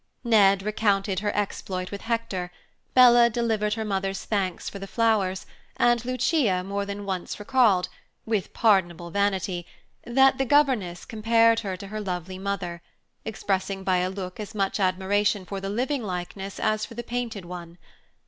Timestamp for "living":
15.69-16.01